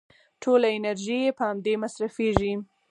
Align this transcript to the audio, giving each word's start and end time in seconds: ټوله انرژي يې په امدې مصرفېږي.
ټوله 0.41 0.67
انرژي 0.77 1.17
يې 1.25 1.31
په 1.37 1.43
امدې 1.51 1.73
مصرفېږي. 1.83 2.53